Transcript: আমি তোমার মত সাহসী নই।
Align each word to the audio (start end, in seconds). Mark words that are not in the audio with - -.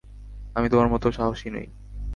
আমি 0.55 0.67
তোমার 0.69 0.87
মত 0.87 1.03
সাহসী 1.07 1.49
নই। 1.49 1.67